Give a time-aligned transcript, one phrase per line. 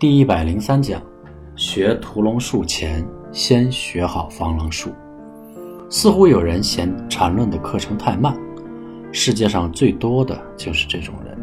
[0.00, 1.02] 第一百零三讲，
[1.56, 4.92] 学屠龙术前先学好防狼术。
[5.90, 8.32] 似乎有人嫌缠论的课程太慢，
[9.10, 11.36] 世界上最多的就是这种人。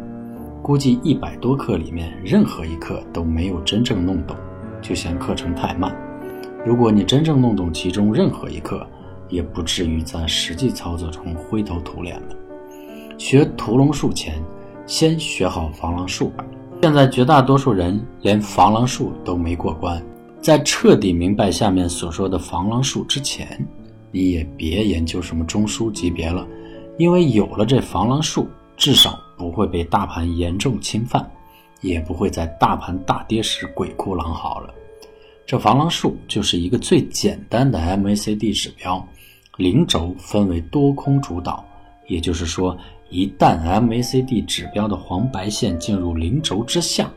[0.62, 4.34] 估计一百多课里面，任何一课都没有真正弄懂，
[4.80, 5.94] 就嫌课程太慢。
[6.64, 8.86] 如果你真正弄懂其中任何一课，
[9.28, 12.34] 也不至于在实际操作中灰头土脸的。
[13.18, 14.42] 学屠龙术前，
[14.86, 16.42] 先学好防狼术吧。
[16.86, 20.00] 现在绝大多数人连防狼术都没过关，
[20.40, 23.58] 在彻底明白下面所说的防狼术之前，
[24.12, 26.46] 你也别研究什么中枢级别了，
[26.96, 31.28] 因为有了这防狼术，至少不会被大盘严重侵犯，
[31.80, 34.72] 也不会在大盘大跌时鬼哭狼嚎了。
[35.44, 39.04] 这防狼术就是一个最简单的 MACD 指标，
[39.56, 41.64] 零轴分为多空主导，
[42.08, 42.76] 也就是说。
[43.08, 47.08] 一旦 MACD 指标的黄白线进入零轴之下，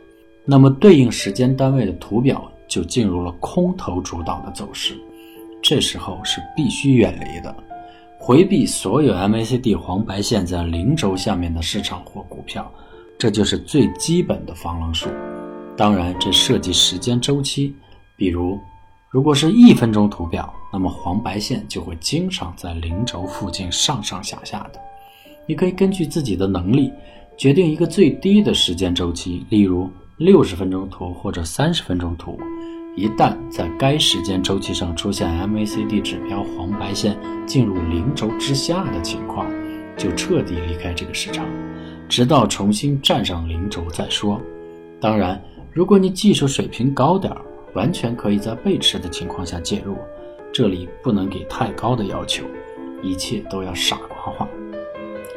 [0.45, 4.95] 那么对应时间单位的图表就进入了空头主导的走势。
[5.63, 7.55] 这时候是必须远离的，
[8.19, 12.71] 回避所有 MACD 黄白线在零轴下面的市场或股票。
[13.17, 15.09] 这就是最基本的防狼术。
[15.75, 17.75] 当然，这涉及时间周期。
[18.15, 18.59] 比如，
[19.09, 24.79] 如果是一分钟图表，那么黄白线就会经常在零轴附近上上下下的。
[25.49, 26.93] 你可以根据自己的能力
[27.35, 32.39] 决定一个最低的时间周期，例如六十分钟图或者三十分钟图。
[32.95, 39.51] 一旦在该时间周期上出现 MACD 指标黄白线进入零轴之下的情况，
[39.97, 41.43] 就彻底离开这个市场，
[42.07, 44.39] 直到重新站上零轴再说。
[45.01, 45.41] 当然，
[45.73, 47.41] 如果你技术水平高点儿，
[47.73, 49.97] 完全可以在背驰的情况下介入。
[50.53, 52.45] 这里不能给太高的要求，
[53.01, 54.47] 一切都要傻瓜化。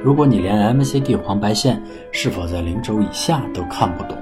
[0.05, 4.19] 如果你连 MCD 黄白线是否在零轴以下都看不懂，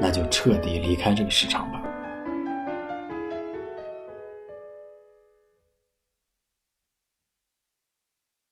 [0.00, 1.82] 那就彻底离开这个市场吧。